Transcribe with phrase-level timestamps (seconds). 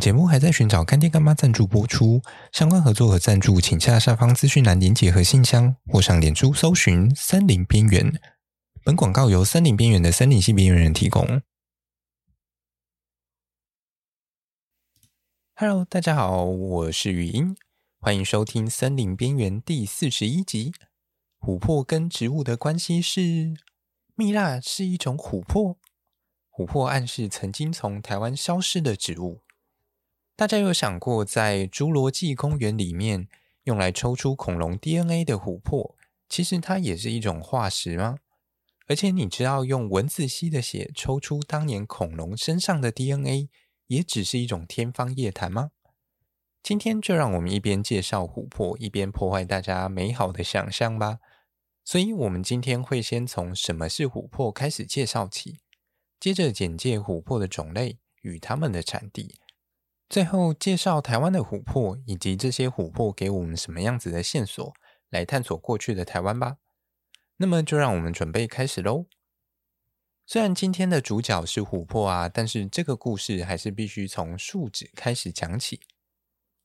[0.00, 8.18] 节目还在寻找干爹干妈赞助播出，相关合作和赞助，请下下方资讯栏连结和信箱，或上脸书搜寻“森林边缘”。
[8.82, 11.42] 本广告由森林边缘的森林系边缘人提供。
[15.54, 17.54] Hello，大家好，我是语音，
[17.98, 20.72] 欢迎收听《森林边缘》第四十一集。
[21.38, 23.54] 琥珀跟植物的关系是？
[24.14, 25.76] 蜜蜡是一种琥珀？
[26.50, 29.42] 琥珀暗示曾经从台湾消失的植物。
[30.40, 33.28] 大家有想过，在侏罗纪公园里面
[33.64, 35.94] 用来抽出恐龙 DNA 的琥珀，
[36.30, 38.16] 其实它也是一种化石吗？
[38.86, 43.50] 而且你知道，用蚊子吸的血抽出当年恐龙身上的 DNA，
[43.88, 45.72] 也只是一种天方夜谭吗？
[46.62, 51.18] 今天就让我们一边介绍琥珀，一边破坏大家美好的想象吧。
[51.84, 55.58] 所以，我们今天会先从什么是琥珀开始介绍起，
[56.18, 59.34] 接着简介琥珀的种类与它们的产地。
[60.10, 64.74] 最后介绍台湾的琥珀，以及这些琥珀给我们什么样子的线索，
[65.08, 66.56] 来探索过去的台湾吧。
[67.36, 69.06] 那么就让我们准备开始喽。
[70.26, 75.78] 虽然今天的主角是琥珀啊，但是这个故事还是必须从树脂开始讲起。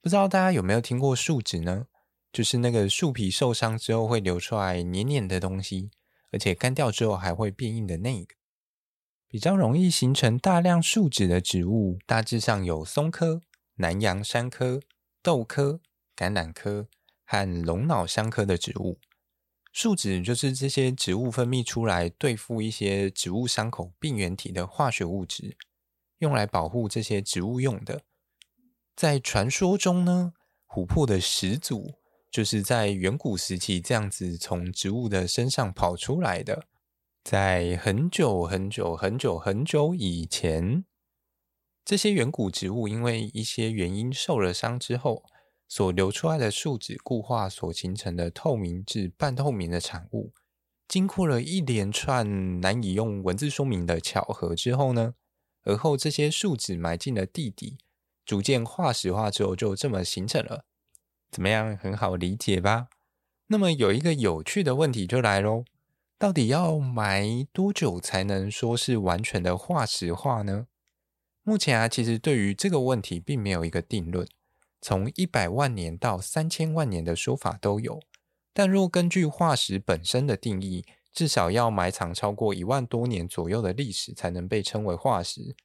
[0.00, 1.88] 不知道大家有没有听过树脂呢？
[2.32, 5.90] 就是那个树皮受伤之后会流出来黏黏的东西，
[6.30, 8.36] 而且干掉之后还会变硬的那个。
[9.32, 13.40] 比较容易形成大量树脂的植物，大致上有松科、
[13.76, 14.82] 南洋杉科、
[15.22, 15.80] 豆科、
[16.14, 16.86] 橄榄科
[17.24, 18.98] 和龙脑香科的植物。
[19.72, 25.56] 树脂就是这些植物分泌出来对付一些植物伤口病原体的化学物质，
[26.18, 28.02] 用来保护这些植物用的。
[28.94, 30.34] 在传说中呢，
[30.68, 31.94] 琥珀的始祖
[32.30, 36.66] 就是在远古时期这样子从植物的身上跑出来的。
[37.24, 40.84] 在很久很久很久很久以前，
[41.84, 45.24] 这些远古植物因为一些原因受了伤之后，
[45.68, 50.32] 所流出来的树脂固化所形成的透明至半透明的产物，
[50.88, 55.14] 经过了一连串难以用文字说明的巧合之后呢，
[55.62, 57.78] 而后这些树脂埋进了地底，
[58.26, 60.64] 逐渐化石化之后，就这么形成了。
[61.30, 61.76] 怎么样？
[61.76, 62.88] 很好理解吧？
[63.46, 65.64] 那么有一个有趣的问题就来喽。
[66.22, 70.68] 到底要埋多久才能说是完全的化石化呢？
[71.42, 74.24] 目前啊，其实对于这个问题并没有一个定论，
[74.80, 78.00] 从一百万年到三千万年的说法都有。
[78.52, 85.56] 但若根据化石本身的定义，至少要埋藏超过一万多年左右的历史，才能被称为化石。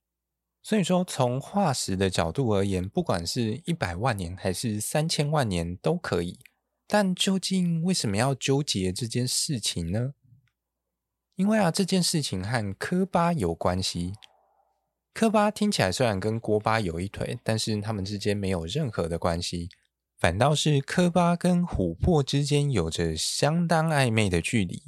[0.63, 6.39] 所以说，从化石的角度而言，不管是一百万年还是三千万年都可以。
[6.87, 10.15] 但究竟为什么要纠结这件事情呢？
[11.37, 14.13] 因为啊，这件事情和科巴有关系。
[15.13, 19.69] 科巴听起来虽然跟锅巴有一腿，但是他们之间没有任何的关系，
[20.17, 24.81] 反倒是科巴跟琥珀之间有着相当暧昧的距离。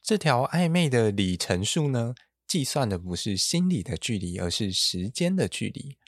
[0.00, 2.14] 这条暧昧的里程数呢，
[2.46, 5.98] 计算的不是心理的距离，而是时间的距离。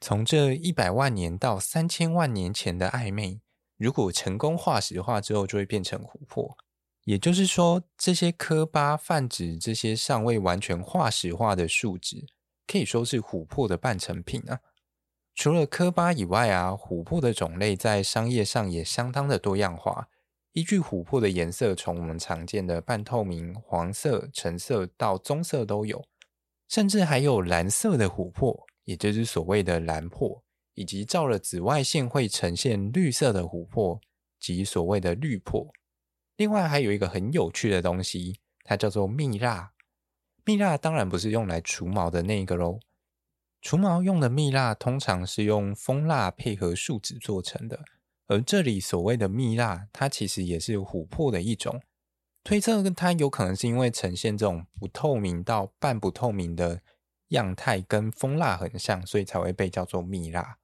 [0.00, 3.42] 从这一百万年到三千万年前的暧昧，
[3.76, 6.56] 如果成功化石化之后，就会变成琥珀。
[7.06, 12.26] 也就是说，这些科巴泛指这些尚未完全化石化的树脂，
[12.66, 14.58] 可以说是琥珀的半成品啊。
[15.32, 20.08] 除了科巴以外啊，琥珀的种类在商业上也相当的多样化。
[20.50, 26.04] 依据琥珀的颜色，从我们常见的半透明、黄色、橙色到棕色都有，
[26.66, 30.42] 甚至还有蓝色的琥珀，也就是所谓的蓝珀，
[30.74, 34.00] 以及照了紫外线会呈现绿色的琥珀，
[34.40, 35.68] 即所谓的绿珀。
[36.36, 39.72] 另外还有一个很有趣的东西，它叫做蜜蜡。
[40.44, 42.78] 蜜蜡当然不是用来除毛的那个喽。
[43.62, 47.80] 除毛用的蜜蜡通常是用蜂蜡配合树脂做成的，
[48.28, 51.80] 而这里所谓的蜜蜡，它其实也是琥珀的一种。
[52.44, 56.80] 推测它有可能是因为呈现这种不透明到半不透明的
[57.28, 60.58] 样态，跟蜂蜡很像，所以才会被叫做蜜蜡。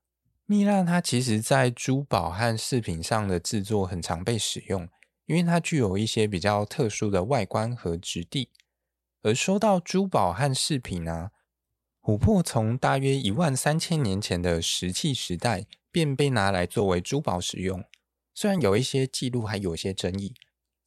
[0.46, 4.88] 蜜蜡它其实在珠宝和饰品上的制作很常被使用。
[5.26, 8.50] 因为它具有一些比较特殊的外观和质地，
[9.22, 11.30] 而说到珠宝和饰品呢、
[12.00, 17.84] 琥珀从大约一万三千年前的石器时代便被拿来作为珠宝使用。
[18.34, 20.34] 虽然有一些记录还有些争议，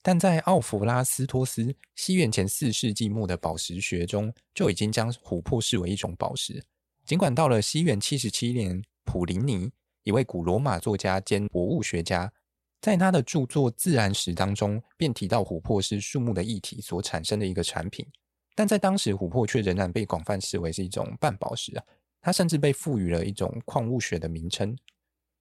[0.01, 6.65] 但在奥弗拉斯托斯西元前四世纪末的宝石学中就已经将琥珀视为一种宝石。
[7.05, 9.71] 尽管到了西元七十七年，普林尼
[10.03, 12.33] 一位古罗马作家兼博物学家。
[12.85, 18.05] 在他的著作《自然史》当中，便提到琥珀是树木的液体所产生的一个产品，
[18.53, 21.83] 但在当时，琥珀却仍然被广泛视为是一种半宝石啊。
[22.21, 24.77] 它甚至被赋予了一种矿物学的名称。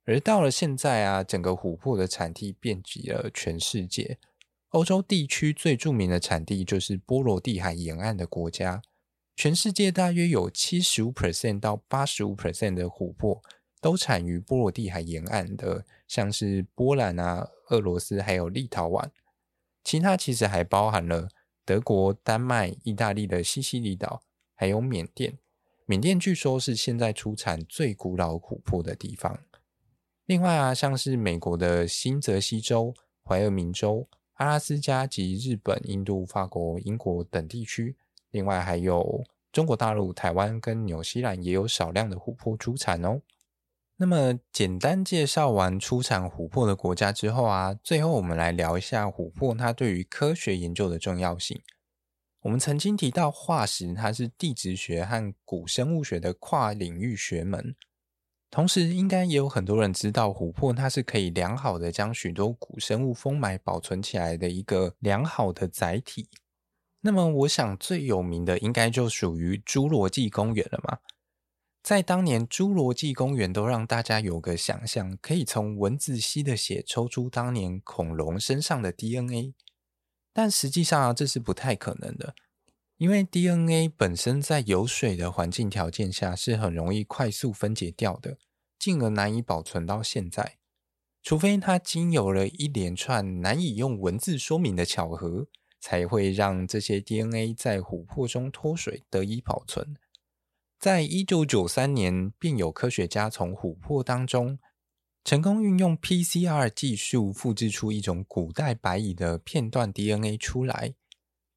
[0.06, 4.16] 而到了现在啊，整个琥珀的产地遍及了全世界。
[4.70, 8.80] 欧洲地区最著名的产地就是波罗的海沿岸的国家，
[9.36, 13.42] 全世界大约有七十五 percent 到八十五 percent 的琥珀
[13.84, 19.10] 都产于波罗的海沿岸的，像是波兰啊、俄罗斯还有立陶宛。
[19.82, 21.28] 其他其实还包含了
[21.66, 24.22] 德国、丹麦、意大利的西西里岛，
[24.54, 25.36] 还有缅甸。
[25.84, 29.38] 缅甸据说是现在出产最古老琥珀的地方。
[30.24, 37.94] 另外啊，像是美国的新泽西州、怀俄明州、阿拉斯加及日本、印度、法国、英国等地区，
[38.30, 39.22] 另外还有
[39.52, 43.20] 中国大陆、台湾跟纽西兰也有少量的琥珀出产哦。
[43.96, 51.62] 那么简单介绍完出产琥珀的国家之后啊，最后我们来聊一下琥珀它对于科学研究的重要性。
[52.40, 57.76] 我们曾经提到化石，它是地质学和古生物学的跨领域学门。
[58.50, 66.28] 同时，应该也有很多人知道，琥珀它是可以良好的将许多古生物封埋保存起来的一个良好的载体。
[67.00, 70.98] 那么，我想最有名的应该就属于侏罗纪公园了嘛。
[71.84, 79.52] 在当年，侏罗纪公园都让大家有个想象，可以从蚊子吸的血抽出当年恐龙身上的 DNA，
[80.32, 82.34] 但实际上啊，这是不太可能的。
[82.96, 88.38] 因为 DNA 本身在有水的环境条件下是很容易快速分解掉的，
[88.78, 90.56] 进而难以保存到现在。
[91.22, 95.48] 除非它经有了一连串难以用文字说明的巧合，
[95.82, 99.98] 才会让这些 DNA 在琥珀中脱水得以保存。
[100.84, 104.58] 在一九九三年，便有科学家从琥珀当中
[105.24, 110.92] 成功运用 PCR 技术复制出一种古代白蚁的片段 DNA 出来。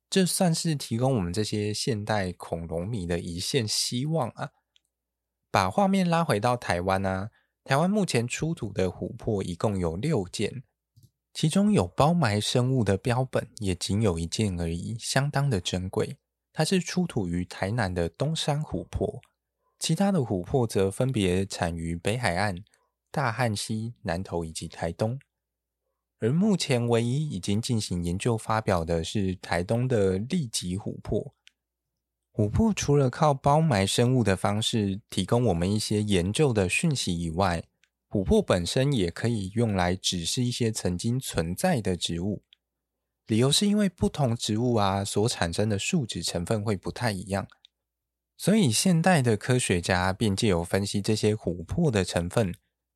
[0.10, 4.52] 这算是提供我们这些现代恐龙迷的一线希望啊！
[5.52, 7.32] 把画面拉回到台湾啊，
[7.66, 10.64] 台湾目前出土的琥珀一共有六件，
[11.34, 16.18] 其中有包埋生物的标本也仅有一件而已，相当的珍贵。
[16.58, 19.22] 它是出土于台南的东山琥珀，
[19.78, 22.64] 其他的琥珀则分别产于北海岸、
[23.12, 25.20] 大汉溪、南投以及台东。
[26.18, 31.36] 而目前唯一已经进行研究发表的是台东的利吉琥珀。
[32.34, 37.64] 琥珀除了靠包埋生物的方式提供我们一些研究的讯息以外，
[38.10, 42.42] 琥珀本身也可以用来指示一些曾经存在的植物。
[43.28, 47.48] 理由是因为不同植物啊所产生的树脂成分会不太一样，
[48.36, 52.56] 所以现代的科学家便借由分析这些琥珀的成分，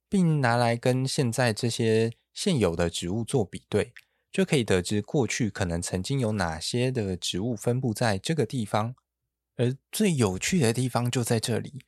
[0.09, 2.11] 并拿来跟现在这些。
[2.33, 3.91] 现有的植物做比对，
[4.31, 8.95] 就可以得知过去可能曾经有哪些的植物分布在这个地方。
[9.57, 11.83] 而最有趣的地方就在这里，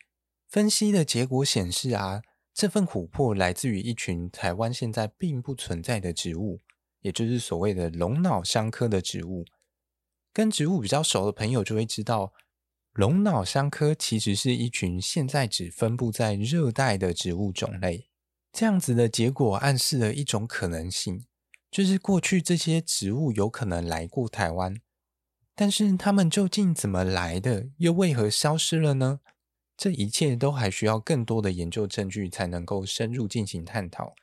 [0.50, 2.22] 分析的结果显示啊，
[2.54, 6.60] 这份琥珀来自于一群台湾现在并不存在的植物，
[7.04, 9.46] 也就是所谓的龙脑香科的植物。
[10.34, 12.34] 跟植物比较熟的朋友就会知道，
[12.94, 18.10] 龙脑香科其实是一群现在只分布在热带的植物种类。
[18.52, 21.26] 这样子的结果暗示了一种可能性，
[21.70, 24.80] 就是过去这些植物有可能来过台湾，
[25.56, 29.20] 但是它们究竟怎么来的，又为何消失了呢？
[29.76, 34.14] 这一切都还需要更多的研究证据才能够深入进行探讨。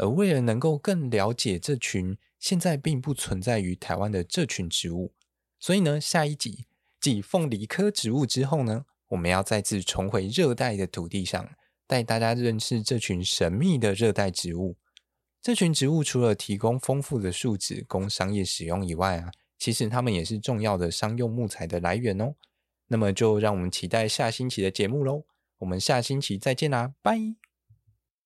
[0.00, 5.12] 而为了能够更了解这群现在并不存在于台湾的这群植物，
[5.58, 6.64] 所以呢，下一集
[6.98, 11.50] 继凤梨科植物之后呢，我们要再次重回热带的土地上。
[11.86, 14.76] 带大家认识这群神秘的热带植物。
[15.42, 22.36] 这群植物除了提供丰富的树脂供商业使用以外啊，其实它们也是重要的商用木材的来源哦。
[22.86, 25.24] 那么就让我们期待下星期的节目喽。
[25.58, 27.49] 我们下星期再见啦，拜。